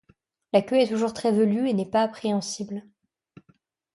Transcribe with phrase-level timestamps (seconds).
[0.51, 2.89] La queue est toujours très velue et n'est pas préhensile.